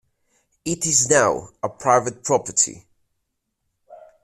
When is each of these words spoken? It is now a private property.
It 0.65 0.87
is 0.87 1.07
now 1.11 1.49
a 1.61 1.69
private 1.69 2.23
property. 2.23 2.87